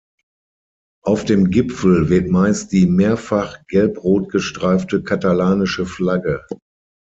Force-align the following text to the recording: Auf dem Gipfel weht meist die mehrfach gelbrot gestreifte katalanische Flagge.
Auf 1.03 1.25
dem 1.25 1.51
Gipfel 1.51 2.09
weht 2.09 2.27
meist 2.31 2.71
die 2.71 2.87
mehrfach 2.87 3.59
gelbrot 3.67 4.31
gestreifte 4.31 5.03
katalanische 5.03 5.85
Flagge. 5.85 6.43